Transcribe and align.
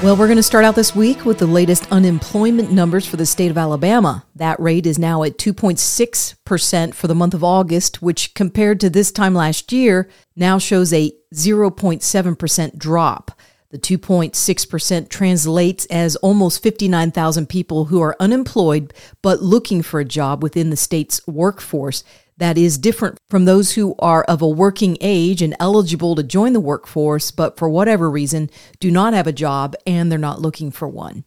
Well, 0.00 0.14
we're 0.14 0.28
going 0.28 0.36
to 0.36 0.44
start 0.44 0.64
out 0.64 0.76
this 0.76 0.94
week 0.94 1.24
with 1.24 1.38
the 1.38 1.46
latest 1.46 1.90
unemployment 1.90 2.70
numbers 2.70 3.04
for 3.04 3.16
the 3.16 3.26
state 3.26 3.50
of 3.50 3.58
Alabama. 3.58 4.24
That 4.36 4.60
rate 4.60 4.86
is 4.86 4.96
now 4.96 5.24
at 5.24 5.38
2.6% 5.38 6.94
for 6.94 7.08
the 7.08 7.16
month 7.16 7.34
of 7.34 7.42
August, 7.42 8.00
which 8.00 8.32
compared 8.34 8.78
to 8.78 8.90
this 8.90 9.10
time 9.10 9.34
last 9.34 9.72
year 9.72 10.08
now 10.36 10.56
shows 10.56 10.92
a 10.92 11.10
0.7% 11.34 12.78
drop. 12.78 13.32
The 13.70 13.78
2.6% 13.78 15.08
translates 15.08 15.84
as 15.86 16.14
almost 16.16 16.62
59,000 16.62 17.48
people 17.48 17.86
who 17.86 18.00
are 18.00 18.16
unemployed 18.20 18.94
but 19.20 19.42
looking 19.42 19.82
for 19.82 19.98
a 19.98 20.04
job 20.04 20.44
within 20.44 20.70
the 20.70 20.76
state's 20.76 21.26
workforce 21.26 22.04
that 22.38 22.56
is 22.56 22.78
different 22.78 23.18
from 23.28 23.44
those 23.44 23.72
who 23.72 23.94
are 23.98 24.24
of 24.24 24.40
a 24.40 24.48
working 24.48 24.96
age 25.00 25.42
and 25.42 25.56
eligible 25.60 26.14
to 26.14 26.22
join 26.22 26.52
the 26.52 26.60
workforce, 26.60 27.30
but 27.30 27.56
for 27.58 27.68
whatever 27.68 28.10
reason 28.10 28.48
do 28.80 28.90
not 28.90 29.12
have 29.12 29.26
a 29.26 29.32
job 29.32 29.74
and 29.86 30.10
they're 30.10 30.18
not 30.18 30.40
looking 30.40 30.70
for 30.70 30.88
one. 30.88 31.24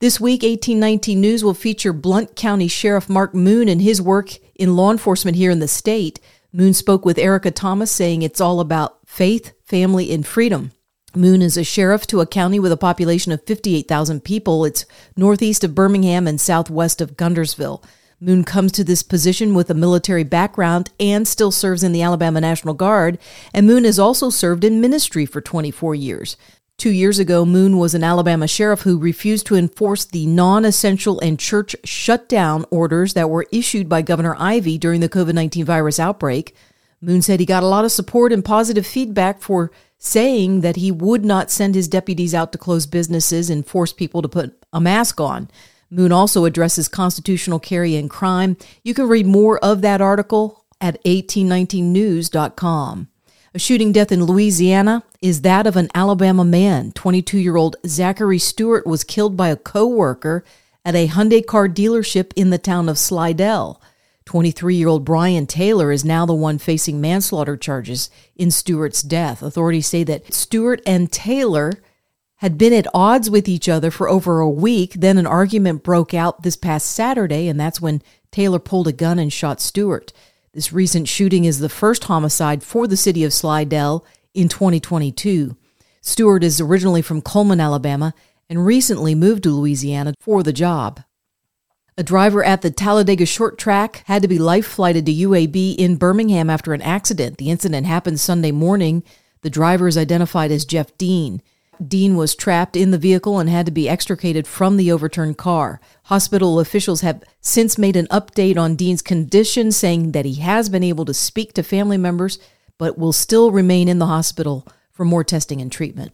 This 0.00 0.20
week, 0.20 0.42
1819 0.42 1.20
News 1.20 1.44
will 1.44 1.54
feature 1.54 1.92
Blount 1.92 2.36
County 2.36 2.68
Sheriff 2.68 3.08
Mark 3.08 3.32
Moon 3.34 3.68
and 3.68 3.80
his 3.80 4.02
work 4.02 4.32
in 4.56 4.76
law 4.76 4.90
enforcement 4.90 5.36
here 5.36 5.50
in 5.50 5.60
the 5.60 5.68
state. 5.68 6.20
Moon 6.52 6.74
spoke 6.74 7.04
with 7.04 7.16
Erica 7.16 7.50
Thomas, 7.50 7.90
saying 7.90 8.22
it's 8.22 8.40
all 8.40 8.60
about 8.60 8.98
faith, 9.06 9.52
family, 9.64 10.12
and 10.12 10.26
freedom. 10.26 10.72
Moon 11.16 11.42
is 11.42 11.56
a 11.56 11.64
sheriff 11.64 12.08
to 12.08 12.20
a 12.20 12.26
county 12.26 12.58
with 12.58 12.72
a 12.72 12.76
population 12.76 13.30
of 13.30 13.46
58,000 13.46 14.24
people. 14.24 14.64
It's 14.64 14.84
northeast 15.16 15.62
of 15.62 15.74
Birmingham 15.74 16.26
and 16.26 16.40
southwest 16.40 17.00
of 17.00 17.16
Guntersville. 17.16 17.84
Moon 18.20 18.44
comes 18.44 18.72
to 18.72 18.84
this 18.84 19.02
position 19.02 19.54
with 19.54 19.70
a 19.70 19.74
military 19.74 20.24
background 20.24 20.90
and 20.98 21.26
still 21.26 21.50
serves 21.50 21.82
in 21.82 21.92
the 21.92 22.02
Alabama 22.02 22.40
National 22.40 22.74
Guard, 22.74 23.18
and 23.52 23.66
Moon 23.66 23.84
has 23.84 23.98
also 23.98 24.30
served 24.30 24.64
in 24.64 24.80
ministry 24.80 25.26
for 25.26 25.40
24 25.40 25.94
years. 25.94 26.36
Two 26.76 26.90
years 26.90 27.18
ago, 27.18 27.44
Moon 27.44 27.78
was 27.78 27.94
an 27.94 28.02
Alabama 28.02 28.48
sheriff 28.48 28.82
who 28.82 28.98
refused 28.98 29.46
to 29.46 29.54
enforce 29.54 30.04
the 30.04 30.26
non 30.26 30.64
essential 30.64 31.20
and 31.20 31.38
church 31.38 31.76
shutdown 31.84 32.64
orders 32.70 33.14
that 33.14 33.30
were 33.30 33.46
issued 33.52 33.88
by 33.88 34.02
Governor 34.02 34.34
Ivey 34.38 34.78
during 34.78 35.00
the 35.00 35.08
COVID 35.08 35.34
19 35.34 35.64
virus 35.64 36.00
outbreak. 36.00 36.54
Moon 37.00 37.22
said 37.22 37.38
he 37.38 37.46
got 37.46 37.62
a 37.62 37.66
lot 37.66 37.84
of 37.84 37.92
support 37.92 38.32
and 38.32 38.44
positive 38.44 38.86
feedback 38.86 39.40
for 39.40 39.70
saying 39.98 40.62
that 40.62 40.76
he 40.76 40.90
would 40.90 41.24
not 41.24 41.50
send 41.50 41.74
his 41.74 41.88
deputies 41.88 42.34
out 42.34 42.50
to 42.52 42.58
close 42.58 42.86
businesses 42.86 43.50
and 43.50 43.66
force 43.66 43.92
people 43.92 44.20
to 44.22 44.28
put 44.28 44.56
a 44.72 44.80
mask 44.80 45.20
on. 45.20 45.48
Moon 45.94 46.12
also 46.12 46.44
addresses 46.44 46.88
constitutional 46.88 47.60
carry 47.60 47.94
and 47.94 48.10
crime. 48.10 48.56
You 48.82 48.94
can 48.94 49.08
read 49.08 49.26
more 49.26 49.58
of 49.58 49.80
that 49.82 50.00
article 50.00 50.64
at 50.80 51.02
1819news.com. 51.04 53.08
A 53.54 53.58
shooting 53.60 53.92
death 53.92 54.10
in 54.10 54.24
Louisiana 54.24 55.04
is 55.22 55.42
that 55.42 55.68
of 55.68 55.76
an 55.76 55.88
Alabama 55.94 56.44
man. 56.44 56.90
22 56.92 57.38
year 57.38 57.56
old 57.56 57.76
Zachary 57.86 58.40
Stewart 58.40 58.84
was 58.84 59.04
killed 59.04 59.36
by 59.36 59.48
a 59.48 59.56
co 59.56 59.86
worker 59.86 60.44
at 60.84 60.96
a 60.96 61.06
Hyundai 61.06 61.46
car 61.46 61.68
dealership 61.68 62.32
in 62.34 62.50
the 62.50 62.58
town 62.58 62.88
of 62.88 62.98
Slidell. 62.98 63.80
23 64.24 64.74
year 64.74 64.88
old 64.88 65.04
Brian 65.04 65.46
Taylor 65.46 65.92
is 65.92 66.04
now 66.04 66.26
the 66.26 66.34
one 66.34 66.58
facing 66.58 67.00
manslaughter 67.00 67.56
charges 67.56 68.10
in 68.34 68.50
Stewart's 68.50 69.02
death. 69.02 69.42
Authorities 69.42 69.86
say 69.86 70.02
that 70.02 70.34
Stewart 70.34 70.82
and 70.84 71.12
Taylor 71.12 71.74
had 72.36 72.58
been 72.58 72.72
at 72.72 72.86
odds 72.92 73.30
with 73.30 73.48
each 73.48 73.68
other 73.68 73.90
for 73.90 74.08
over 74.08 74.40
a 74.40 74.50
week. 74.50 74.94
Then 74.94 75.18
an 75.18 75.26
argument 75.26 75.82
broke 75.82 76.12
out 76.14 76.42
this 76.42 76.56
past 76.56 76.90
Saturday, 76.90 77.48
and 77.48 77.58
that's 77.58 77.80
when 77.80 78.02
Taylor 78.30 78.58
pulled 78.58 78.88
a 78.88 78.92
gun 78.92 79.18
and 79.18 79.32
shot 79.32 79.60
Stewart. 79.60 80.12
This 80.52 80.72
recent 80.72 81.08
shooting 81.08 81.44
is 81.44 81.58
the 81.58 81.68
first 81.68 82.04
homicide 82.04 82.62
for 82.62 82.86
the 82.86 82.96
city 82.96 83.24
of 83.24 83.32
Slidell 83.32 84.04
in 84.34 84.48
2022. 84.48 85.56
Stewart 86.00 86.44
is 86.44 86.60
originally 86.60 87.02
from 87.02 87.22
Cullman, 87.22 87.60
Alabama, 87.60 88.14
and 88.48 88.66
recently 88.66 89.14
moved 89.14 89.44
to 89.44 89.50
Louisiana 89.50 90.14
for 90.20 90.42
the 90.42 90.52
job. 90.52 91.00
A 91.96 92.02
driver 92.02 92.44
at 92.44 92.62
the 92.62 92.70
Talladega 92.70 93.24
short 93.24 93.56
track 93.56 94.02
had 94.06 94.20
to 94.22 94.28
be 94.28 94.38
life 94.38 94.66
flighted 94.66 95.06
to 95.06 95.12
UAB 95.12 95.76
in 95.76 95.96
Birmingham 95.96 96.50
after 96.50 96.74
an 96.74 96.82
accident. 96.82 97.38
The 97.38 97.50
incident 97.50 97.86
happened 97.86 98.18
Sunday 98.18 98.50
morning. 98.50 99.04
The 99.42 99.50
driver 99.50 99.86
is 99.86 99.96
identified 99.96 100.50
as 100.50 100.64
Jeff 100.64 100.96
Dean. 100.98 101.40
Dean 101.88 102.16
was 102.16 102.34
trapped 102.34 102.76
in 102.76 102.90
the 102.90 102.98
vehicle 102.98 103.38
and 103.38 103.48
had 103.48 103.66
to 103.66 103.72
be 103.72 103.88
extricated 103.88 104.46
from 104.46 104.76
the 104.76 104.90
overturned 104.90 105.38
car. 105.38 105.80
Hospital 106.04 106.60
officials 106.60 107.00
have 107.00 107.22
since 107.40 107.78
made 107.78 107.96
an 107.96 108.06
update 108.08 108.56
on 108.56 108.76
Dean's 108.76 109.02
condition, 109.02 109.72
saying 109.72 110.12
that 110.12 110.24
he 110.24 110.34
has 110.36 110.68
been 110.68 110.84
able 110.84 111.04
to 111.04 111.14
speak 111.14 111.52
to 111.54 111.62
family 111.62 111.96
members, 111.96 112.38
but 112.78 112.98
will 112.98 113.12
still 113.12 113.50
remain 113.50 113.88
in 113.88 113.98
the 113.98 114.06
hospital 114.06 114.66
for 114.90 115.04
more 115.04 115.24
testing 115.24 115.60
and 115.60 115.70
treatment. 115.70 116.12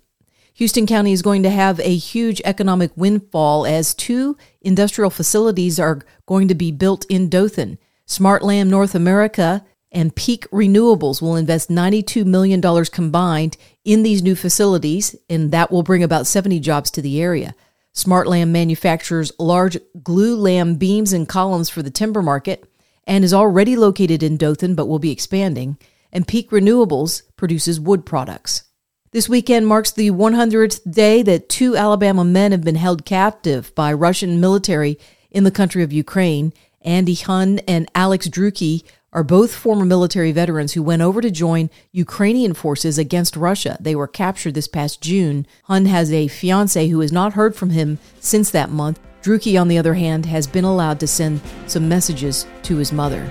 Houston 0.55 0.87
County 0.87 1.13
is 1.13 1.23
going 1.23 1.43
to 1.43 1.51
have 1.51 1.81
a 1.81 1.97
huge 1.97 2.43
economic 2.45 2.91
windfall 2.97 3.65
as 3.67 3.95
two 3.95 4.37
industrial 4.61 5.11
facilities 5.11 5.81
are 5.81 6.03
going 6.27 6.49
to 6.49 6.55
be 6.55 6.71
built 6.71 7.07
in 7.09 7.29
Dothan. 7.29 7.79
SmartLam 8.07 8.69
North 8.69 8.95
America 8.95 9.65
and 9.93 10.15
Peak 10.15 10.49
Renewables 10.51 11.21
will 11.21 11.37
invest 11.37 11.69
$92 11.69 12.25
million 12.25 12.61
combined 12.87 13.57
in 13.91 14.05
these 14.05 14.23
new 14.23 14.37
facilities, 14.37 15.17
and 15.29 15.51
that 15.51 15.73
will 15.73 15.83
bring 15.83 16.05
about 16.05 16.27
70 16.27 16.61
jobs 16.61 16.93
to 16.93 17.03
the 17.03 17.21
area. 17.21 17.57
SmartLam 17.93 18.51
manufactures 18.51 19.33
large 19.37 19.77
glulam 19.99 20.79
beams 20.79 21.13
and 21.13 21.29
columns 21.29 21.69
for 21.69 21.83
the 21.83 21.91
timber 21.91 22.23
market 22.23 22.65
and 23.05 23.25
is 23.25 23.35
already 23.35 23.75
located 23.75 24.23
in 24.23 24.37
Dothan 24.37 24.77
but 24.77 24.87
will 24.87 25.01
be 25.01 25.11
expanding. 25.11 25.77
And 26.13 26.29
Peak 26.29 26.51
Renewables 26.51 27.23
produces 27.37 27.81
wood 27.81 28.07
products. 28.07 28.63
This 29.11 29.29
weekend 29.29 29.67
marks 29.67 29.91
the 29.91 30.13
100th 30.13 30.89
day 30.89 31.23
that 31.23 31.49
two 31.49 31.77
Alabama 31.77 32.25
men 32.25 32.53
have 32.53 32.63
been 32.63 32.77
held 32.77 33.05
captive 33.05 33.75
by 33.75 33.93
Russian 33.93 34.41
military 34.41 34.99
in 35.33 35.43
the 35.43 35.51
country 35.51 35.83
of 35.83 35.93
Ukraine. 35.93 36.53
Andy 36.83 37.17
Huynh 37.17 37.61
and 37.67 37.91
Alex 37.97 38.29
Drueke 38.29 38.85
are 39.13 39.25
both 39.25 39.55
former 39.55 39.85
military 39.85 40.33
veterans 40.33 40.73
who 40.73 40.83
went 40.83 41.03
over 41.03 41.21
to 41.21 41.31
join 41.31 41.71
Ukrainian 41.93 42.55
forces 42.55 42.99
against 42.99 43.37
Russia. 43.37 43.77
They 43.81 43.95
were 43.95 44.07
captured 44.07 44.55
this 44.55 44.69
past 44.69 45.01
June. 45.01 45.47
Huynh 45.69 45.87
has 45.87 46.13
a 46.13 46.29
fiance 46.29 46.89
who 46.89 47.01
has 47.01 47.13
not 47.13 47.33
heard 47.33 47.57
from 47.57 47.71
him 47.71 47.99
since 48.21 48.51
that 48.51 48.71
month. 48.71 49.01
Drueke, 49.23 49.61
on 49.61 49.69
the 49.69 49.79
other 49.79 49.95
hand, 49.95 50.27
has 50.27 50.47
been 50.47 50.65
allowed 50.65 51.01
to 51.01 51.07
send 51.07 51.41
some 51.67 51.89
messages 51.89 52.47
to 52.63 52.77
his 52.77 52.93
mother. 52.93 53.31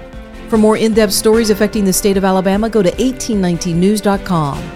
For 0.49 0.57
more 0.57 0.77
in 0.77 0.93
depth 0.93 1.13
stories 1.13 1.49
affecting 1.49 1.85
the 1.85 1.93
state 1.93 2.17
of 2.17 2.25
Alabama, 2.25 2.69
go 2.69 2.81
to 2.83 2.91
1819news.com. 2.91 4.71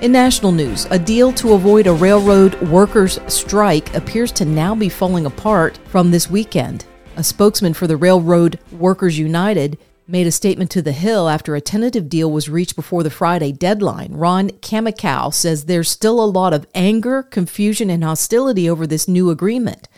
In 0.00 0.10
national 0.10 0.50
news, 0.50 0.86
a 0.90 0.98
deal 0.98 1.32
to 1.34 1.52
avoid 1.52 1.86
a 1.86 1.92
railroad 1.92 2.60
workers' 2.62 3.20
strike 3.28 3.94
appears 3.94 4.32
to 4.32 4.44
now 4.44 4.74
be 4.74 4.88
falling 4.88 5.26
apart 5.26 5.78
from 5.86 6.10
this 6.10 6.28
weekend. 6.28 6.86
A 7.16 7.22
spokesman 7.22 7.74
for 7.74 7.86
the 7.86 7.96
Railroad 7.96 8.58
Workers 8.72 9.16
United 9.18 9.78
made 10.12 10.26
a 10.26 10.30
statement 10.30 10.70
to 10.70 10.82
The 10.82 10.92
Hill 10.92 11.26
after 11.26 11.56
a 11.56 11.60
tentative 11.62 12.10
deal 12.10 12.30
was 12.30 12.50
reached 12.50 12.76
before 12.76 13.02
the 13.02 13.08
Friday 13.08 13.50
deadline. 13.50 14.12
Ron 14.12 14.50
Kaminkow 14.50 15.32
says 15.32 15.64
there's 15.64 15.88
still 15.88 16.22
a 16.22 16.26
lot 16.26 16.52
of 16.52 16.66
anger, 16.74 17.22
confusion, 17.22 17.88
and 17.88 18.04
hostility 18.04 18.68
over 18.68 18.86
this 18.86 19.08
new 19.08 19.30
agreement. 19.30 19.88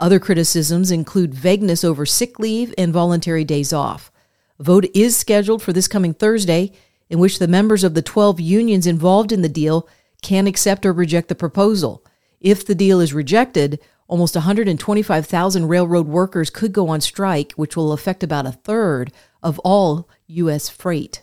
Other 0.00 0.18
criticisms 0.18 0.90
include 0.90 1.34
vagueness 1.34 1.84
over 1.84 2.06
sick 2.06 2.38
leave 2.38 2.72
and 2.78 2.94
voluntary 2.94 3.44
days 3.44 3.74
off. 3.74 4.10
A 4.58 4.62
vote 4.62 4.86
is 4.94 5.18
scheduled 5.18 5.62
for 5.62 5.74
this 5.74 5.86
coming 5.86 6.14
Thursday, 6.14 6.72
in 7.10 7.18
which 7.18 7.38
the 7.38 7.46
members 7.46 7.84
of 7.84 7.92
the 7.92 8.00
12 8.00 8.40
unions 8.40 8.86
involved 8.86 9.32
in 9.32 9.42
the 9.42 9.50
deal 9.50 9.86
can 10.22 10.46
accept 10.46 10.86
or 10.86 10.94
reject 10.94 11.28
the 11.28 11.34
proposal. 11.34 12.02
If 12.40 12.64
the 12.64 12.74
deal 12.74 13.00
is 13.00 13.12
rejected, 13.12 13.80
almost 14.06 14.34
125,000 14.34 15.68
railroad 15.68 16.08
workers 16.08 16.48
could 16.48 16.72
go 16.72 16.88
on 16.88 17.02
strike, 17.02 17.52
which 17.56 17.76
will 17.76 17.92
affect 17.92 18.22
about 18.22 18.46
a 18.46 18.52
third 18.52 19.12
of 19.42 19.58
all 19.60 20.08
U.S. 20.26 20.68
freight. 20.68 21.22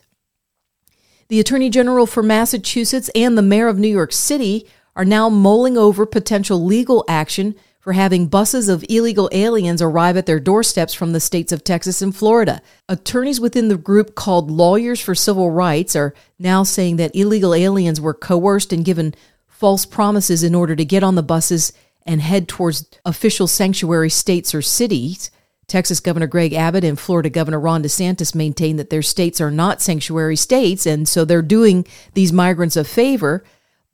The 1.28 1.40
Attorney 1.40 1.70
General 1.70 2.06
for 2.06 2.22
Massachusetts 2.22 3.10
and 3.14 3.36
the 3.36 3.42
Mayor 3.42 3.68
of 3.68 3.78
New 3.78 3.88
York 3.88 4.12
City 4.12 4.66
are 4.94 5.04
now 5.04 5.28
mulling 5.28 5.76
over 5.76 6.06
potential 6.06 6.64
legal 6.64 7.04
action 7.08 7.54
for 7.86 7.92
having 7.92 8.26
buses 8.26 8.68
of 8.68 8.84
illegal 8.88 9.28
aliens 9.30 9.80
arrive 9.80 10.16
at 10.16 10.26
their 10.26 10.40
doorsteps 10.40 10.92
from 10.92 11.12
the 11.12 11.20
states 11.20 11.52
of 11.52 11.62
Texas 11.62 12.02
and 12.02 12.16
Florida. 12.16 12.60
Attorneys 12.88 13.40
within 13.40 13.68
the 13.68 13.76
group 13.76 14.16
called 14.16 14.50
Lawyers 14.50 15.00
for 15.00 15.14
Civil 15.14 15.52
Rights 15.52 15.94
are 15.94 16.12
now 16.36 16.64
saying 16.64 16.96
that 16.96 17.14
illegal 17.14 17.54
aliens 17.54 18.00
were 18.00 18.12
coerced 18.14 18.72
and 18.72 18.84
given 18.84 19.14
false 19.46 19.86
promises 19.86 20.42
in 20.42 20.54
order 20.54 20.74
to 20.74 20.84
get 20.84 21.04
on 21.04 21.14
the 21.14 21.22
buses 21.22 21.72
and 22.04 22.20
head 22.20 22.48
towards 22.48 22.88
official 23.04 23.46
sanctuary 23.46 24.10
states 24.10 24.52
or 24.52 24.62
cities. 24.62 25.30
Texas 25.68 25.98
Governor 25.98 26.28
Greg 26.28 26.52
Abbott 26.52 26.84
and 26.84 26.98
Florida 26.98 27.28
Governor 27.28 27.58
Ron 27.58 27.82
DeSantis 27.82 28.34
maintain 28.34 28.76
that 28.76 28.90
their 28.90 29.02
states 29.02 29.40
are 29.40 29.50
not 29.50 29.82
sanctuary 29.82 30.36
states, 30.36 30.86
and 30.86 31.08
so 31.08 31.24
they're 31.24 31.42
doing 31.42 31.86
these 32.14 32.32
migrants 32.32 32.76
a 32.76 32.84
favor. 32.84 33.44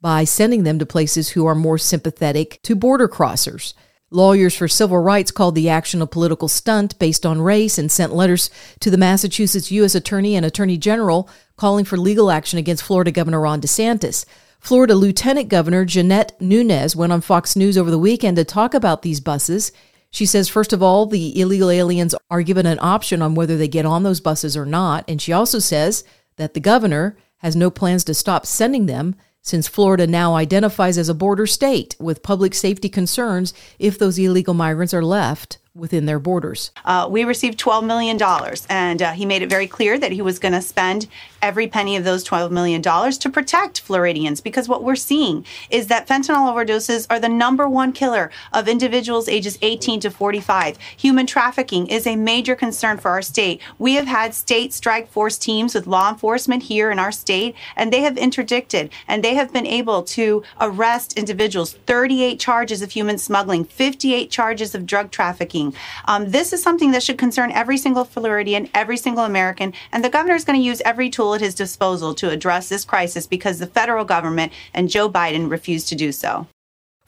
by 0.01 0.25
sending 0.25 0.63
them 0.63 0.77
to 0.77 0.85
places 0.85 1.29
who 1.29 1.45
are 1.45 1.55
more 1.55 1.77
sympathetic 1.77 2.59
to 2.61 2.75
border 2.75 3.07
crossers. 3.07 3.73
Lawyers 4.11 4.53
for 4.53 4.67
civil 4.67 4.97
rights 4.97 5.31
called 5.31 5.55
the 5.55 5.69
action 5.69 6.01
a 6.01 6.05
political 6.05 6.49
stunt 6.49 6.99
based 6.99 7.25
on 7.25 7.39
race 7.41 7.77
and 7.77 7.89
sent 7.89 8.13
letters 8.13 8.49
to 8.81 8.91
the 8.91 8.97
Massachusetts 8.97 9.71
U.S. 9.71 9.95
Attorney 9.95 10.35
and 10.35 10.45
Attorney 10.45 10.77
General 10.77 11.29
calling 11.55 11.85
for 11.85 11.97
legal 11.97 12.29
action 12.29 12.59
against 12.59 12.83
Florida 12.83 13.11
Governor 13.11 13.39
Ron 13.39 13.61
DeSantis. 13.61 14.25
Florida 14.59 14.93
Lieutenant 14.93 15.47
Governor 15.47 15.85
Jeanette 15.85 16.39
Nunez 16.39 16.97
went 16.97 17.13
on 17.13 17.21
Fox 17.21 17.55
News 17.55 17.77
over 17.77 17.89
the 17.89 17.97
weekend 17.97 18.35
to 18.35 18.43
talk 18.43 18.73
about 18.73 19.03
these 19.03 19.21
buses. 19.21 19.71
She 20.13 20.27
says, 20.27 20.47
first 20.47 20.73
of 20.73 20.83
all, 20.83 21.07
the 21.07 21.41
illegal 21.41 21.71
aliens 21.71 22.13
are 22.29 22.43
given 22.43 22.67
an 22.67 22.77
option 22.79 23.23
on 23.23 23.33
whether 23.33 23.57
they 23.57 23.67
get 23.67 23.87
on 23.87 24.03
those 24.03 24.21
buses 24.21 24.55
or 24.55 24.63
not. 24.63 25.03
And 25.07 25.19
she 25.19 25.33
also 25.33 25.57
says 25.57 26.03
that 26.37 26.53
the 26.53 26.59
governor 26.59 27.17
has 27.37 27.55
no 27.55 27.71
plans 27.71 28.03
to 28.03 28.13
stop 28.13 28.45
sending 28.45 28.85
them 28.85 29.15
since 29.41 29.67
Florida 29.67 30.05
now 30.05 30.35
identifies 30.35 30.99
as 30.99 31.09
a 31.09 31.15
border 31.15 31.47
state 31.47 31.95
with 31.99 32.21
public 32.21 32.53
safety 32.53 32.89
concerns 32.89 33.55
if 33.79 33.97
those 33.97 34.19
illegal 34.19 34.53
migrants 34.53 34.93
are 34.93 35.03
left 35.03 35.57
within 35.75 36.05
their 36.05 36.19
borders. 36.19 36.69
Uh, 36.85 37.07
we 37.09 37.23
received 37.23 37.59
$12 37.59 37.83
million, 37.85 38.21
and 38.69 39.01
uh, 39.01 39.11
he 39.13 39.25
made 39.25 39.41
it 39.41 39.49
very 39.49 39.65
clear 39.65 39.97
that 39.97 40.11
he 40.11 40.21
was 40.21 40.37
going 40.37 40.53
to 40.53 40.61
spend 40.61 41.07
every 41.41 41.67
penny 41.67 41.95
of 41.95 42.03
those 42.03 42.23
$12 42.23 42.51
million 42.51 42.81
to 42.81 43.29
protect 43.29 43.81
Floridians 43.81 44.39
because 44.39 44.69
what 44.69 44.83
we're 44.83 44.95
seeing 44.95 45.43
is 45.71 45.87
that 45.87 46.07
fentanyl 46.07 46.53
overdoses 46.53 47.07
are 47.09 47.19
the 47.19 47.27
number 47.27 47.67
one 47.67 47.91
killer 47.91 48.29
of 48.53 48.67
individuals 48.67 49.27
ages 49.27 49.57
18 49.61 49.99
to 49.99 50.11
45. 50.11 50.77
Human 50.97 51.25
trafficking 51.25 51.87
is 51.87 52.05
a 52.05 52.15
major 52.15 52.55
concern 52.55 52.97
for 52.97 53.09
our 53.09 53.21
state. 53.21 53.59
We 53.79 53.95
have 53.95 54.07
had 54.07 54.35
state 54.35 54.73
strike 54.73 55.09
force 55.09 55.37
teams 55.39 55.73
with 55.73 55.87
law 55.87 56.09
enforcement 56.09 56.63
here 56.63 56.91
in 56.91 56.99
our 56.99 57.11
state, 57.11 57.55
and 57.75 57.91
they 57.91 58.01
have 58.01 58.17
interdicted 58.17 58.91
and 59.07 59.23
they 59.23 59.33
have 59.33 59.51
been 59.51 59.67
able 59.67 60.03
to 60.03 60.43
arrest 60.61 61.17
individuals 61.17 61.73
38 61.87 62.39
charges 62.39 62.81
of 62.81 62.91
human 62.91 63.17
smuggling, 63.17 63.65
58 63.65 64.29
charges 64.29 64.75
of 64.75 64.85
drug 64.85 65.09
trafficking. 65.09 65.62
Um, 66.05 66.31
this 66.31 66.51
is 66.51 66.61
something 66.61 66.91
that 66.91 67.03
should 67.03 67.17
concern 67.17 67.51
every 67.51 67.77
single 67.77 68.03
Floridian, 68.03 68.69
every 68.73 68.97
single 68.97 69.23
American, 69.23 69.73
and 69.91 70.03
the 70.03 70.09
governor 70.09 70.35
is 70.35 70.43
going 70.43 70.59
to 70.59 70.65
use 70.65 70.81
every 70.83 71.09
tool 71.09 71.35
at 71.35 71.41
his 71.41 71.55
disposal 71.55 72.13
to 72.15 72.29
address 72.29 72.69
this 72.69 72.83
crisis 72.83 73.27
because 73.27 73.59
the 73.59 73.67
federal 73.67 74.03
government 74.03 74.51
and 74.73 74.89
Joe 74.89 75.09
Biden 75.09 75.49
refused 75.49 75.87
to 75.89 75.95
do 75.95 76.11
so. 76.11 76.47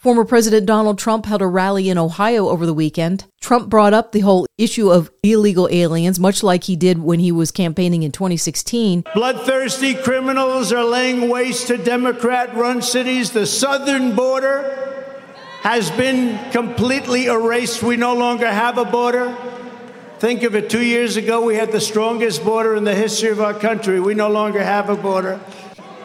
Former 0.05 0.23
President 0.23 0.67
Donald 0.67 0.99
Trump 0.99 1.25
held 1.25 1.41
a 1.41 1.47
rally 1.47 1.89
in 1.89 1.97
Ohio 1.97 2.49
over 2.49 2.67
the 2.67 2.75
weekend. 2.75 3.25
Trump 3.41 3.69
brought 3.69 3.91
up 3.91 4.11
the 4.11 4.19
whole 4.19 4.45
issue 4.55 4.91
of 4.91 5.09
illegal 5.23 5.67
aliens, 5.71 6.19
much 6.19 6.43
like 6.43 6.65
he 6.65 6.75
did 6.75 6.99
when 6.99 7.19
he 7.19 7.31
was 7.31 7.49
campaigning 7.49 8.03
in 8.03 8.11
2016. 8.11 9.03
Bloodthirsty 9.15 9.95
criminals 9.95 10.71
are 10.71 10.83
laying 10.83 11.27
waste 11.27 11.65
to 11.69 11.77
Democrat 11.77 12.55
run 12.55 12.83
cities. 12.83 13.31
The 13.31 13.47
southern 13.47 14.15
border 14.15 14.94
has 15.65 15.89
been 15.89 16.37
completely 16.51 17.25
erased. 17.25 17.81
We 17.81 17.97
no 17.97 18.13
longer 18.13 18.47
have 18.47 18.77
a 18.77 18.85
border. 18.85 19.35
Think 20.19 20.43
of 20.43 20.53
it 20.53 20.69
two 20.69 20.85
years 20.85 21.17
ago, 21.17 21.43
we 21.43 21.55
had 21.55 21.71
the 21.71 21.81
strongest 21.81 22.45
border 22.45 22.75
in 22.75 22.83
the 22.83 22.93
history 22.93 23.29
of 23.29 23.41
our 23.41 23.55
country. 23.55 23.99
We 23.99 24.13
no 24.13 24.29
longer 24.29 24.63
have 24.63 24.91
a 24.91 24.95
border. 24.95 25.39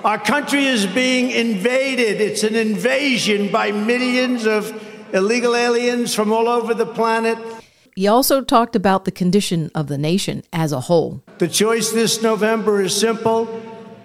Our 0.03 0.17
country 0.19 0.65
is 0.65 0.87
being 0.87 1.31
invaded. 1.31 2.23
It's 2.23 2.43
an 2.43 2.57
invasion 2.57 3.53
by 3.53 3.71
millions 3.71 4.47
of 4.47 4.73
illegal 5.13 5.55
aliens 5.55 6.15
from 6.15 6.33
all 6.33 6.49
over 6.49 6.73
the 6.73 6.87
planet. 6.87 7.37
He 7.95 8.09
also 8.09 8.41
talked 8.41 8.75
about 8.75 9.05
the 9.05 9.13
condition 9.13 9.71
of 9.75 9.89
the 9.89 9.99
nation 9.99 10.43
as 10.55 10.73
a 10.73 10.81
whole. 10.81 11.23
The 11.37 11.49
choice 11.49 11.91
this 11.91 12.23
November 12.23 12.81
is 12.81 12.99
simple. 12.99 13.47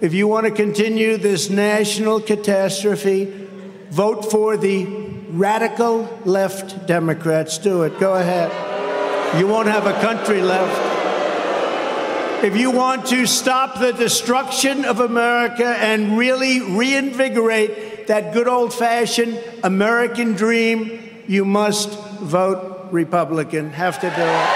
If 0.02 0.14
you 0.14 0.28
want 0.28 0.48
to 0.48 0.52
continue 0.52 1.16
this 1.16 1.50
national 1.50 2.20
catastrophe, 2.20 3.48
vote 3.90 4.30
for 4.30 4.58
the 4.58 5.05
radical 5.38 6.20
left 6.26 6.88
Democrats. 6.88 7.58
Do 7.58 7.84
it. 7.84 8.00
Go 8.00 8.14
ahead 8.14 8.52
you 9.38 9.48
won't 9.48 9.68
have 9.68 9.86
a 9.86 9.92
country 10.00 10.42
left. 10.42 10.94
If 12.44 12.56
you 12.56 12.72
want 12.72 13.08
to 13.08 13.26
stop 13.26 13.80
the 13.80 13.92
destruction 13.92 14.86
of 14.86 15.02
America 15.02 15.66
and 15.66 16.18
really 16.18 16.62
reinvigorate 16.62 18.08
that 18.08 18.34
good 18.34 18.48
old 18.48 18.74
fashioned 18.74 19.44
American 19.64 20.34
dream, 20.34 21.24
you 21.28 21.44
must 21.44 21.90
vote 22.20 22.88
Republican. 22.92 23.72
Have 23.72 24.00
to 24.00 24.10
do 24.10 24.22
it. 24.22 24.55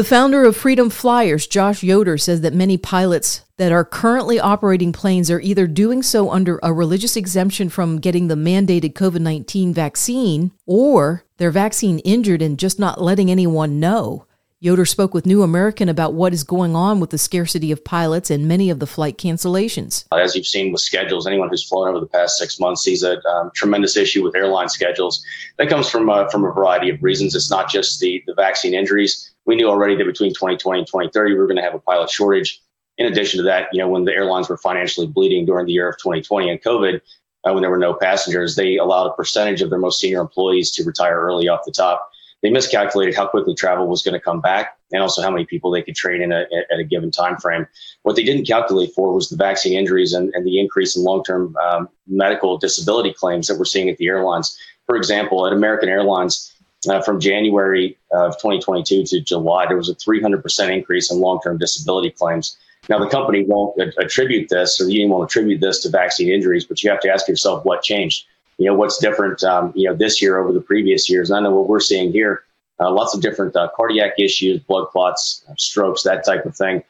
The 0.00 0.04
founder 0.04 0.46
of 0.46 0.56
Freedom 0.56 0.88
Flyers, 0.88 1.46
Josh 1.46 1.82
Yoder, 1.82 2.16
says 2.16 2.40
that 2.40 2.54
many 2.54 2.78
pilots 2.78 3.44
that 3.58 3.70
are 3.70 3.84
currently 3.84 4.40
operating 4.40 4.94
planes 4.94 5.30
are 5.30 5.42
either 5.42 5.66
doing 5.66 6.02
so 6.02 6.30
under 6.30 6.58
a 6.62 6.72
religious 6.72 7.16
exemption 7.16 7.68
from 7.68 7.98
getting 7.98 8.28
the 8.28 8.34
mandated 8.34 8.94
COVID 8.94 9.20
19 9.20 9.74
vaccine 9.74 10.52
or 10.64 11.24
they're 11.36 11.50
vaccine 11.50 11.98
injured 11.98 12.40
and 12.40 12.58
just 12.58 12.78
not 12.78 13.02
letting 13.02 13.30
anyone 13.30 13.78
know. 13.78 14.24
Yoder 14.62 14.86
spoke 14.86 15.12
with 15.14 15.24
New 15.26 15.42
American 15.42 15.88
about 15.90 16.14
what 16.14 16.34
is 16.34 16.44
going 16.44 16.74
on 16.74 17.00
with 17.00 17.10
the 17.10 17.18
scarcity 17.18 17.70
of 17.70 17.84
pilots 17.84 18.30
and 18.30 18.48
many 18.48 18.68
of 18.68 18.78
the 18.78 18.86
flight 18.86 19.16
cancellations. 19.16 20.04
As 20.12 20.34
you've 20.34 20.46
seen 20.46 20.72
with 20.72 20.82
schedules, 20.82 21.26
anyone 21.26 21.48
who's 21.50 21.66
flown 21.66 21.88
over 21.88 22.00
the 22.00 22.06
past 22.06 22.38
six 22.38 22.58
months 22.60 22.82
sees 22.82 23.02
a 23.02 23.22
um, 23.26 23.50
tremendous 23.54 23.96
issue 23.96 24.22
with 24.22 24.34
airline 24.34 24.68
schedules. 24.68 25.22
That 25.58 25.68
comes 25.68 25.90
from 25.90 26.08
uh, 26.08 26.28
from 26.28 26.44
a 26.44 26.52
variety 26.52 26.88
of 26.88 27.02
reasons. 27.02 27.34
It's 27.34 27.50
not 27.50 27.70
just 27.70 28.00
the 28.00 28.22
the 28.26 28.34
vaccine 28.34 28.72
injuries. 28.74 29.29
We 29.50 29.56
knew 29.56 29.68
already 29.68 29.96
that 29.96 30.04
between 30.04 30.30
2020 30.30 30.78
and 30.78 30.86
2030 30.86 31.32
we 31.32 31.38
were 31.38 31.46
going 31.48 31.56
to 31.56 31.62
have 31.62 31.74
a 31.74 31.80
pilot 31.80 32.08
shortage. 32.08 32.62
In 32.98 33.06
addition 33.06 33.38
to 33.38 33.44
that, 33.44 33.68
you 33.72 33.80
know, 33.80 33.88
when 33.88 34.04
the 34.04 34.12
airlines 34.12 34.48
were 34.48 34.56
financially 34.56 35.08
bleeding 35.08 35.44
during 35.44 35.66
the 35.66 35.72
year 35.72 35.88
of 35.88 35.98
2020 35.98 36.48
and 36.48 36.62
COVID, 36.62 37.00
uh, 37.44 37.52
when 37.52 37.60
there 37.60 37.70
were 37.70 37.78
no 37.78 37.94
passengers, 37.94 38.54
they 38.54 38.76
allowed 38.76 39.08
a 39.08 39.14
percentage 39.14 39.60
of 39.60 39.70
their 39.70 39.78
most 39.80 39.98
senior 39.98 40.20
employees 40.20 40.70
to 40.72 40.84
retire 40.84 41.18
early 41.18 41.48
off 41.48 41.64
the 41.66 41.72
top 41.72 42.10
they 42.42 42.50
miscalculated 42.50 43.14
how 43.14 43.26
quickly 43.26 43.54
travel 43.54 43.86
was 43.86 44.02
going 44.02 44.14
to 44.14 44.20
come 44.20 44.40
back 44.40 44.76
and 44.92 45.02
also 45.02 45.22
how 45.22 45.30
many 45.30 45.44
people 45.44 45.70
they 45.70 45.82
could 45.82 45.94
train 45.94 46.22
in 46.22 46.32
a, 46.32 46.46
at 46.70 46.78
a 46.78 46.84
given 46.84 47.10
time 47.10 47.36
frame. 47.36 47.66
What 48.02 48.16
they 48.16 48.24
didn't 48.24 48.46
calculate 48.46 48.92
for 48.94 49.12
was 49.12 49.28
the 49.28 49.36
vaccine 49.36 49.78
injuries 49.78 50.12
and, 50.12 50.32
and 50.34 50.46
the 50.46 50.58
increase 50.58 50.96
in 50.96 51.04
long-term 51.04 51.56
um, 51.56 51.88
medical 52.06 52.56
disability 52.58 53.12
claims 53.12 53.46
that 53.46 53.58
we're 53.58 53.64
seeing 53.66 53.90
at 53.90 53.98
the 53.98 54.08
airlines. 54.08 54.58
For 54.86 54.96
example, 54.96 55.46
at 55.46 55.52
American 55.52 55.88
Airlines, 55.88 56.52
uh, 56.88 57.02
from 57.02 57.20
January 57.20 57.98
of 58.12 58.32
2022 58.38 59.04
to 59.04 59.20
July, 59.20 59.66
there 59.66 59.76
was 59.76 59.88
a 59.88 59.94
300% 59.94 60.72
increase 60.72 61.10
in 61.10 61.20
long-term 61.20 61.58
disability 61.58 62.10
claims. 62.10 62.56
Now, 62.88 62.98
the 62.98 63.08
company 63.08 63.44
won't 63.44 63.78
attribute 63.98 64.48
this, 64.48 64.80
or 64.80 64.86
the 64.86 64.92
union 64.92 65.10
won't 65.10 65.30
attribute 65.30 65.60
this 65.60 65.82
to 65.82 65.90
vaccine 65.90 66.30
injuries, 66.30 66.64
but 66.64 66.82
you 66.82 66.90
have 66.90 67.00
to 67.00 67.10
ask 67.10 67.28
yourself 67.28 67.64
what 67.64 67.82
changed. 67.82 68.26
You 68.56 68.66
know 68.66 68.74
what's 68.74 68.98
different 68.98 69.42
um, 69.42 69.72
you 69.74 69.88
know 69.88 69.96
this 69.96 70.20
year 70.20 70.38
over 70.38 70.52
the 70.52 70.60
previous 70.60 71.08
years? 71.08 71.30
And 71.30 71.38
i 71.38 71.40
know 71.40 71.54
what 71.54 71.66
we're 71.66 71.80
seeing 71.80 72.12
here 72.12 72.44
uh, 72.80 72.90
lots 72.90 73.14
of 73.14 73.20
different 73.20 73.54
uh, 73.54 73.68
cardiac 73.76 74.18
issues 74.18 74.60
blood 74.60 74.88
clots 74.88 75.44
strokes 75.58 76.02
that 76.02 76.24
type 76.24 76.46
of 76.46 76.56
thing 76.56 76.82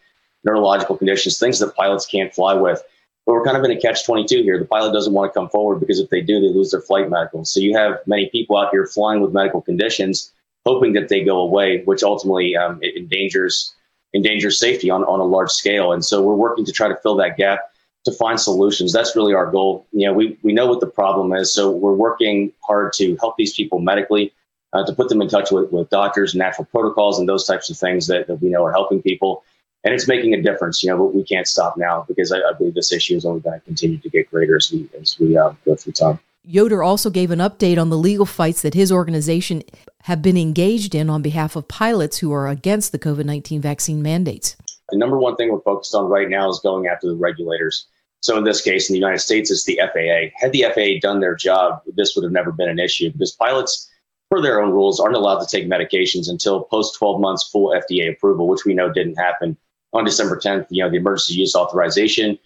neurological 0.44 0.96
conditions 0.96 1.38
things 1.38 1.58
that 1.58 1.74
pilots 1.74 2.06
can't 2.06 2.32
fly 2.32 2.54
with 2.54 2.82
but 3.26 3.32
we're 3.32 3.44
kind 3.44 3.56
of 3.56 3.64
in 3.64 3.70
a 3.70 3.80
catch 3.80 4.04
22 4.04 4.42
here 4.42 4.58
the 4.58 4.64
pilot 4.64 4.92
doesn't 4.92 5.12
want 5.12 5.32
to 5.32 5.38
come 5.38 5.48
forward 5.48 5.80
because 5.80 5.98
if 5.98 6.10
they 6.10 6.20
do 6.20 6.40
they 6.40 6.48
lose 6.48 6.70
their 6.70 6.80
flight 6.80 7.08
medical 7.08 7.44
so 7.44 7.60
you 7.60 7.76
have 7.76 7.98
many 8.06 8.28
people 8.30 8.56
out 8.56 8.70
here 8.70 8.86
flying 8.86 9.20
with 9.20 9.32
medical 9.32 9.60
conditions 9.60 10.32
hoping 10.66 10.92
that 10.92 11.08
they 11.08 11.24
go 11.24 11.40
away 11.40 11.82
which 11.84 12.02
ultimately 12.02 12.56
um, 12.56 12.82
endangers 12.82 13.74
endangers 14.14 14.58
safety 14.58 14.90
on, 14.90 15.02
on 15.04 15.20
a 15.20 15.24
large 15.24 15.50
scale 15.50 15.92
and 15.92 16.04
so 16.04 16.22
we're 16.22 16.34
working 16.34 16.64
to 16.64 16.72
try 16.72 16.88
to 16.88 16.96
fill 16.96 17.16
that 17.16 17.36
gap 17.36 17.70
to 18.04 18.12
find 18.12 18.40
solutions. 18.40 18.92
That's 18.92 19.14
really 19.14 19.34
our 19.34 19.50
goal. 19.50 19.86
You 19.92 20.06
know, 20.06 20.12
we, 20.12 20.38
we 20.42 20.52
know 20.52 20.66
what 20.66 20.80
the 20.80 20.86
problem 20.86 21.32
is, 21.32 21.52
so 21.52 21.70
we're 21.70 21.94
working 21.94 22.52
hard 22.62 22.92
to 22.94 23.16
help 23.16 23.36
these 23.36 23.54
people 23.54 23.78
medically, 23.78 24.32
uh, 24.72 24.84
to 24.86 24.92
put 24.94 25.08
them 25.08 25.20
in 25.20 25.28
touch 25.28 25.50
with, 25.50 25.70
with 25.70 25.90
doctors 25.90 26.32
and 26.32 26.38
natural 26.38 26.64
protocols 26.66 27.18
and 27.18 27.28
those 27.28 27.46
types 27.46 27.68
of 27.70 27.76
things 27.76 28.06
that, 28.06 28.26
that 28.26 28.36
we 28.36 28.48
know 28.48 28.64
are 28.64 28.72
helping 28.72 29.02
people. 29.02 29.44
And 29.82 29.94
it's 29.94 30.06
making 30.06 30.34
a 30.34 30.42
difference, 30.42 30.82
you 30.82 30.90
know, 30.90 30.98
but 30.98 31.14
we 31.14 31.24
can't 31.24 31.46
stop 31.46 31.76
now 31.76 32.04
because 32.06 32.32
I, 32.32 32.38
I 32.38 32.52
believe 32.56 32.74
this 32.74 32.92
issue 32.92 33.16
is 33.16 33.24
only 33.24 33.40
going 33.40 33.58
to 33.58 33.64
continue 33.64 33.98
to 33.98 34.10
get 34.10 34.30
greater 34.30 34.56
as 34.56 34.70
we, 34.70 34.88
as 35.00 35.18
we 35.18 35.38
uh, 35.38 35.52
go 35.64 35.74
through 35.74 35.94
time. 35.94 36.18
Yoder 36.44 36.82
also 36.82 37.10
gave 37.10 37.30
an 37.30 37.38
update 37.38 37.78
on 37.78 37.90
the 37.90 37.98
legal 37.98 38.26
fights 38.26 38.62
that 38.62 38.74
his 38.74 38.90
organization 38.90 39.62
have 40.02 40.22
been 40.22 40.36
engaged 40.36 40.94
in 40.94 41.10
on 41.10 41.22
behalf 41.22 41.54
of 41.54 41.68
pilots 41.68 42.18
who 42.18 42.32
are 42.32 42.48
against 42.48 42.92
the 42.92 42.98
COVID 42.98 43.24
19 43.24 43.60
vaccine 43.60 44.02
mandates. 44.02 44.56
The 44.90 44.98
number 44.98 45.18
one 45.18 45.36
thing 45.36 45.52
we're 45.52 45.60
focused 45.60 45.94
on 45.94 46.06
right 46.06 46.28
now 46.28 46.48
is 46.48 46.58
going 46.60 46.86
after 46.86 47.08
the 47.08 47.14
regulators. 47.14 47.86
So 48.20 48.36
in 48.36 48.44
this 48.44 48.60
case, 48.60 48.88
in 48.88 48.94
the 48.94 48.98
United 48.98 49.20
States, 49.20 49.50
it's 49.50 49.64
the 49.64 49.80
FAA. 49.80 50.34
Had 50.36 50.52
the 50.52 50.64
FAA 50.74 51.00
done 51.00 51.20
their 51.20 51.34
job, 51.34 51.82
this 51.94 52.14
would 52.14 52.24
have 52.24 52.32
never 52.32 52.52
been 52.52 52.68
an 52.68 52.78
issue 52.78 53.10
because 53.10 53.32
pilots, 53.32 53.90
per 54.30 54.42
their 54.42 54.62
own 54.62 54.72
rules, 54.72 55.00
aren't 55.00 55.16
allowed 55.16 55.40
to 55.40 55.46
take 55.46 55.68
medications 55.68 56.28
until 56.28 56.64
post 56.64 56.98
12 56.98 57.20
months 57.20 57.48
full 57.48 57.68
FDA 57.68 58.12
approval, 58.12 58.48
which 58.48 58.64
we 58.64 58.74
know 58.74 58.92
didn't 58.92 59.16
happen 59.16 59.56
on 59.92 60.04
December 60.04 60.36
10th. 60.36 60.66
You 60.70 60.84
know, 60.84 60.90
the 60.90 60.96
emergency 60.96 61.34
use 61.34 61.54
authorization 61.54 62.38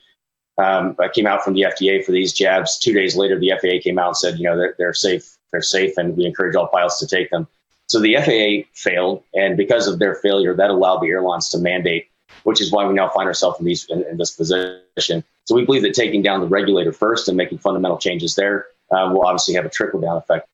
um, 0.59 0.97
came 1.15 1.27
out 1.27 1.43
from 1.43 1.55
the 1.55 1.63
FDA 1.63 2.05
for 2.05 2.13
these 2.13 2.33
jabs. 2.33 2.79
Two 2.79 2.93
days 2.93 3.17
later, 3.17 3.39
the 3.39 3.53
FAA 3.61 3.83
came 3.83 3.99
out 3.99 4.09
and 4.09 4.17
said, 4.17 4.39
you 4.39 4.45
know, 4.45 4.57
they're, 4.57 4.75
they're 4.79 4.95
safe. 4.95 5.37
They're 5.53 5.63
safe, 5.63 5.97
and 5.97 6.17
we 6.17 6.27
encourage 6.27 6.57
all 6.57 6.67
pilots 6.67 6.99
to 6.99 7.07
take 7.07 7.31
them. 7.31 7.47
So 7.87 8.01
the 8.01 8.17
FAA 8.17 8.69
failed, 8.75 9.23
and 9.35 9.57
because 9.57 9.87
of 9.87 9.99
their 9.99 10.17
failure, 10.17 10.55
that 10.55 10.71
allowed 10.71 11.01
the 11.01 11.09
airlines 11.09 11.49
to 11.51 11.59
mandate 11.59 12.09
which 12.43 12.61
is 12.61 12.71
why 12.71 12.87
we 12.87 12.95
now 12.95 13.09
find 13.09 13.27
ourselves 13.27 13.59
in, 13.59 13.67
these, 13.67 13.87
in, 13.89 14.05
in 14.05 14.17
this 14.17 14.31
position. 14.31 15.25
So 15.45 15.55
we 15.55 15.65
believe 15.65 15.83
that 15.83 15.95
taking 15.95 16.23
down 16.23 16.41
the 16.41 16.47
regulator 16.47 16.93
first 16.93 17.29
and 17.29 17.37
making 17.37 17.59
fundamental 17.59 17.99
changes 17.99 18.35
there 18.35 18.67
uh, 18.91 19.11
will 19.13 19.27
obviously 19.27 19.55
have 19.55 19.65
a 19.65 19.71
trickle 19.71 20.01
down 20.01 20.17
effect. 20.17 20.49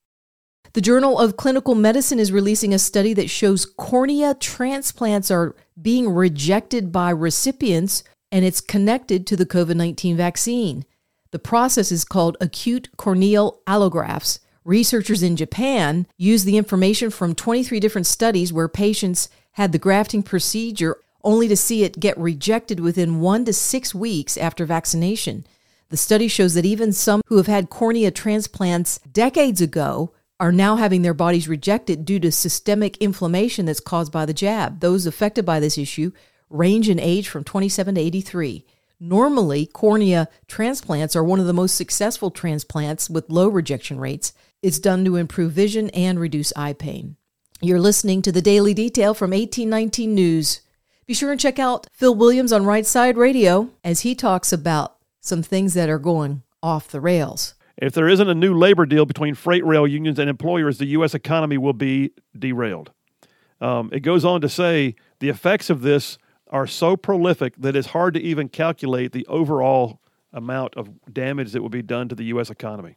The 0.73 0.81
Journal 0.81 1.19
of 1.19 1.37
Clinical 1.37 1.75
Medicine 1.75 2.21
is 2.21 2.31
releasing 2.31 2.73
a 2.73 2.79
study 2.79 3.13
that 3.15 3.29
shows 3.29 3.67
cornea 3.67 4.35
transplants 4.35 5.29
are 5.29 5.57
being 5.81 6.09
rejected 6.09 6.93
by 6.93 7.11
recipients 7.11 8.05
and 8.31 8.45
it's 8.45 8.61
connected 8.61 9.27
to 9.27 9.37
the 9.37 9.47
COVID 9.47 9.75
19 9.75 10.17
vaccine. 10.17 10.85
The 11.33 11.41
process 11.41 11.91
is 11.91 12.05
called 12.05 12.37
acute 12.41 12.89
corneal 12.97 13.61
allografts. 13.67 14.39
Researchers 14.65 15.25
in 15.25 15.35
Japan 15.35 16.07
used 16.17 16.47
the 16.47 16.57
information 16.57 17.11
from 17.11 17.35
23 17.35 17.81
different 17.81 18.07
studies 18.07 18.53
where 18.53 18.69
patients 18.69 19.29
had 19.53 19.73
the 19.73 19.79
grafting 19.79 20.23
procedure 20.23 20.99
only 21.25 21.49
to 21.49 21.57
see 21.57 21.83
it 21.83 21.99
get 21.99 22.17
rejected 22.17 22.79
within 22.79 23.21
one 23.21 23.45
to 23.45 23.53
six 23.53 23.93
weeks 23.93 24.37
after 24.37 24.65
vaccination. 24.65 25.45
The 25.89 25.97
study 25.97 26.29
shows 26.29 26.55
that 26.55 26.65
even 26.65 26.93
some 26.93 27.23
who 27.27 27.39
have 27.39 27.49
had 27.49 27.71
cornea 27.71 28.13
transplants 28.13 29.01
decades 29.13 29.61
ago 29.61 30.13
are 30.41 30.51
now 30.51 30.77
having 30.77 31.03
their 31.03 31.15
bodies 31.15 31.47
rejected 31.47 32.07
due 32.07 32.19
to 32.19 32.33
systemic 32.33 32.97
inflammation 32.97 33.67
that's 33.67 33.79
caused 33.79 34.11
by 34.11 34.25
the 34.25 34.33
jab. 34.33 34.81
Those 34.81 35.07
affected 35.07 35.45
by 35.45 35.61
this 35.61 35.77
issue 35.77 36.13
range 36.49 36.89
in 36.89 36.99
age 36.99 37.29
from 37.29 37.45
27 37.45 37.95
to 37.95 38.01
83. 38.01 38.65
Normally, 38.99 39.67
cornea 39.67 40.29
transplants 40.49 41.15
are 41.15 41.23
one 41.23 41.41
of 41.41 41.47
the 41.47 41.53
most 41.53 41.77
successful 41.77 42.31
transplants 42.31 43.09
with 43.09 43.31
low 43.31 43.49
rejection 43.49 44.01
rates. 44.01 44.33
It's 44.63 44.79
done 44.79 45.05
to 45.05 45.17
improve 45.17 45.53
vision 45.53 45.91
and 45.91 46.19
reduce 46.19 46.53
eye 46.57 46.73
pain. 46.73 47.17
You're 47.63 47.81
listening 47.81 48.23
to 48.23 48.33
the 48.33 48.43
Daily 48.43 48.75
Detail 48.75 49.13
from 49.15 49.31
1819 49.31 50.15
News. 50.15 50.61
Be 51.07 51.15
sure 51.15 51.31
and 51.31 51.41
check 51.41 51.59
out 51.59 51.87
Phil 51.93 52.15
Williams 52.15 52.53
on 52.53 52.65
Right 52.65 52.87
Side 52.87 53.17
Radio 53.17 53.71
as 53.85 54.01
he 54.01 54.15
talks 54.15 54.53
about 54.53 54.97
some 55.21 55.43
things 55.43 55.75
that 55.75 55.91
are 55.91 55.99
going 55.99 56.43
off 56.63 56.89
the 56.89 57.01
rails. 57.01 57.55
If 57.81 57.95
there 57.95 58.09
isn't 58.09 58.29
a 58.29 58.35
new 58.35 58.53
labor 58.53 58.85
deal 58.85 59.07
between 59.07 59.35
freight 59.35 59.65
rail 59.65 59.87
unions 59.87 60.19
and 60.19 60.29
employers, 60.29 60.77
the 60.77 60.87
U.S. 60.87 61.15
economy 61.15 61.57
will 61.57 61.73
be 61.73 62.13
derailed. 62.39 62.93
Um, 63.61 63.89
it 63.93 64.01
goes 64.01 64.25
on 64.25 64.43
to 64.43 64.49
say 64.49 64.95
the 65.19 65.31
effects 65.31 65.71
of 65.71 65.81
this 65.81 66.19
are 66.49 66.67
so 66.67 66.97
prolific 66.97 67.55
that 67.57 67.75
it's 67.75 67.89
hard 67.89 68.15
to 68.15 68.21
even 68.21 68.49
calculate 68.49 69.13
the 69.13 69.27
overall 69.29 70.01
amount 70.33 70.75
of 70.77 70.91
damage 71.13 71.53
that 71.53 71.63
will 71.63 71.71
be 71.71 71.83
done 71.83 72.09
to 72.09 72.15
the 72.15 72.25
U.S. 72.25 72.51
economy. 72.51 72.95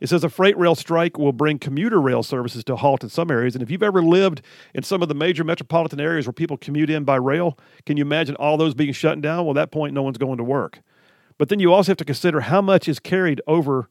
It 0.00 0.08
says 0.08 0.24
a 0.24 0.28
freight 0.28 0.56
rail 0.56 0.74
strike 0.74 1.18
will 1.18 1.32
bring 1.32 1.58
commuter 1.58 2.00
rail 2.00 2.22
services 2.22 2.62
to 2.64 2.74
a 2.74 2.76
halt 2.76 3.02
in 3.02 3.10
some 3.10 3.30
areas. 3.30 3.54
And 3.56 3.62
if 3.62 3.70
you've 3.70 3.82
ever 3.82 4.02
lived 4.02 4.42
in 4.74 4.84
some 4.84 5.02
of 5.02 5.08
the 5.08 5.14
major 5.14 5.42
metropolitan 5.44 6.00
areas 6.00 6.26
where 6.26 6.32
people 6.32 6.56
commute 6.56 6.88
in 6.88 7.04
by 7.04 7.16
rail, 7.16 7.58
can 7.84 7.96
you 7.96 8.02
imagine 8.02 8.36
all 8.36 8.56
those 8.56 8.74
being 8.74 8.92
shut 8.92 9.20
down? 9.20 9.44
Well, 9.44 9.58
at 9.58 9.60
that 9.60 9.70
point, 9.72 9.94
no 9.94 10.02
one's 10.02 10.18
going 10.18 10.38
to 10.38 10.44
work. 10.44 10.80
But 11.36 11.48
then 11.48 11.58
you 11.58 11.72
also 11.72 11.90
have 11.90 11.98
to 11.98 12.04
consider 12.04 12.42
how 12.42 12.62
much 12.62 12.88
is 12.88 13.00
carried 13.00 13.40
over 13.46 13.88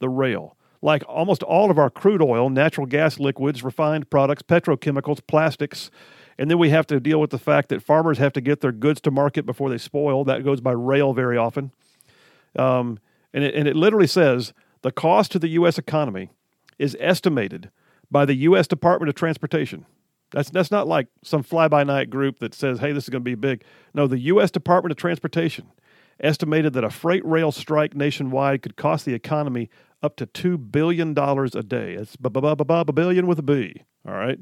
the 0.00 0.08
rail. 0.08 0.56
Like 0.82 1.02
almost 1.06 1.42
all 1.42 1.70
of 1.70 1.78
our 1.78 1.90
crude 1.90 2.22
oil, 2.22 2.48
natural 2.48 2.86
gas 2.86 3.18
liquids, 3.18 3.62
refined 3.62 4.10
products, 4.10 4.42
petrochemicals, 4.42 5.20
plastics, 5.26 5.90
and 6.38 6.50
then 6.50 6.58
we 6.58 6.70
have 6.70 6.86
to 6.86 6.98
deal 6.98 7.20
with 7.20 7.30
the 7.30 7.38
fact 7.38 7.68
that 7.68 7.82
farmers 7.82 8.16
have 8.16 8.32
to 8.32 8.40
get 8.40 8.62
their 8.62 8.72
goods 8.72 9.00
to 9.02 9.10
market 9.10 9.44
before 9.44 9.68
they 9.68 9.76
spoil. 9.76 10.24
That 10.24 10.42
goes 10.42 10.62
by 10.62 10.72
rail 10.72 11.12
very 11.12 11.36
often. 11.36 11.70
Um, 12.56 12.98
and, 13.34 13.44
it, 13.44 13.54
and 13.54 13.68
it 13.68 13.76
literally 13.76 14.06
says 14.06 14.54
the 14.80 14.90
cost 14.90 15.32
to 15.32 15.38
the 15.38 15.48
U.S. 15.48 15.76
economy 15.76 16.30
is 16.78 16.96
estimated 16.98 17.70
by 18.10 18.24
the 18.24 18.34
U.S. 18.34 18.66
Department 18.66 19.10
of 19.10 19.14
Transportation. 19.14 19.84
That's, 20.30 20.48
that's 20.48 20.70
not 20.70 20.88
like 20.88 21.08
some 21.22 21.42
fly 21.42 21.68
by 21.68 21.84
night 21.84 22.08
group 22.08 22.38
that 22.38 22.54
says, 22.54 22.78
hey, 22.78 22.92
this 22.92 23.04
is 23.04 23.10
going 23.10 23.22
to 23.22 23.30
be 23.30 23.34
big. 23.34 23.62
No, 23.92 24.06
the 24.06 24.18
U.S. 24.18 24.50
Department 24.50 24.92
of 24.92 24.96
Transportation 24.96 25.66
estimated 26.20 26.72
that 26.72 26.84
a 26.84 26.90
freight 26.90 27.24
rail 27.24 27.52
strike 27.52 27.94
nationwide 27.94 28.62
could 28.62 28.76
cost 28.76 29.04
the 29.04 29.14
economy 29.14 29.68
up 30.02 30.16
to 30.16 30.26
$2 30.26 30.70
billion 30.70 31.16
a 31.16 31.62
day. 31.62 31.94
It's 31.94 32.16
a 32.20 32.92
billion 32.92 33.26
with 33.26 33.38
a 33.38 33.42
B. 33.42 33.82
All 34.06 34.14
right. 34.14 34.38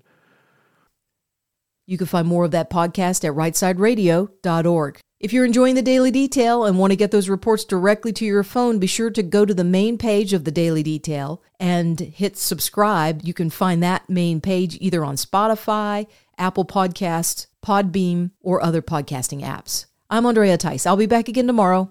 You 1.86 1.96
can 1.96 2.06
find 2.06 2.28
more 2.28 2.44
of 2.44 2.50
that 2.50 2.70
podcast 2.70 3.24
at 3.24 3.34
rightsideradio.org. 3.34 5.00
If 5.20 5.32
you're 5.32 5.44
enjoying 5.44 5.74
the 5.74 5.82
Daily 5.82 6.12
Detail 6.12 6.64
and 6.64 6.78
want 6.78 6.92
to 6.92 6.96
get 6.96 7.10
those 7.10 7.28
reports 7.28 7.64
directly 7.64 8.12
to 8.12 8.24
your 8.24 8.44
phone, 8.44 8.78
be 8.78 8.86
sure 8.86 9.10
to 9.10 9.22
go 9.22 9.44
to 9.44 9.54
the 9.54 9.64
main 9.64 9.98
page 9.98 10.32
of 10.32 10.44
the 10.44 10.52
Daily 10.52 10.82
Detail 10.82 11.42
and 11.58 11.98
hit 11.98 12.36
subscribe. 12.36 13.22
You 13.24 13.34
can 13.34 13.50
find 13.50 13.82
that 13.82 14.08
main 14.08 14.40
page 14.40 14.76
either 14.80 15.04
on 15.04 15.16
Spotify, 15.16 16.06
Apple 16.36 16.64
Podcasts, 16.64 17.46
Podbean, 17.64 18.30
or 18.40 18.62
other 18.62 18.80
podcasting 18.82 19.42
apps. 19.42 19.86
I'm 20.08 20.24
Andrea 20.24 20.56
Tice. 20.56 20.86
I'll 20.86 20.96
be 20.96 21.06
back 21.06 21.28
again 21.28 21.48
tomorrow. 21.48 21.90